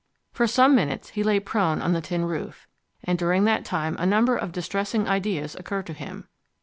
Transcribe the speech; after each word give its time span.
For 0.31 0.47
some 0.47 0.73
minutes 0.73 1.09
he 1.09 1.21
lay 1.21 1.39
prone 1.39 1.79
on 1.79 1.93
the 1.93 2.01
tin 2.01 2.25
roof, 2.25 2.65
and 3.03 3.19
during 3.19 3.43
that 3.43 3.63
time 3.65 3.95
a 3.99 4.05
number 4.07 4.35
of 4.35 4.51
distressing 4.51 5.07
ideas 5.07 5.53
occurred 5.55 5.85
to 5.85 5.93
him. 5.93 6.27